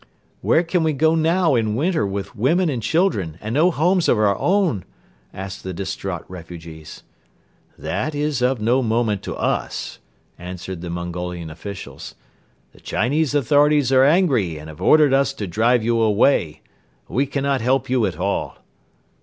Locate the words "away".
16.01-16.61